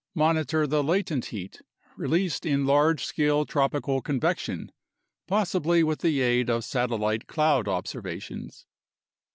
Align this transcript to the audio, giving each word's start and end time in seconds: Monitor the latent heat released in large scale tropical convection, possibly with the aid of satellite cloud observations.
Monitor 0.15 0.65
the 0.65 0.81
latent 0.83 1.25
heat 1.25 1.61
released 1.95 2.43
in 2.43 2.65
large 2.65 3.03
scale 3.05 3.45
tropical 3.45 4.01
convection, 4.01 4.71
possibly 5.27 5.83
with 5.83 5.99
the 5.99 6.21
aid 6.21 6.49
of 6.49 6.65
satellite 6.65 7.27
cloud 7.27 7.67
observations. 7.67 8.65